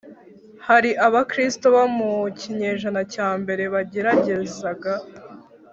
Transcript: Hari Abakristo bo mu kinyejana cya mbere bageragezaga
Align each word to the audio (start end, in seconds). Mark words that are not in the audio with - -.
Hari 0.67 0.91
Abakristo 1.07 1.65
bo 1.75 1.85
mu 1.97 2.11
kinyejana 2.39 3.01
cya 3.13 3.29
mbere 3.41 3.63
bageragezaga 3.73 4.93